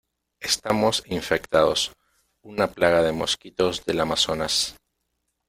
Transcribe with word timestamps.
estamos 0.39 1.03
infectados. 1.05 1.91
una 2.41 2.65
plaga 2.71 3.03
de 3.03 3.11
mosquitos 3.11 3.85
del 3.85 3.99
Amazonas. 3.99 4.75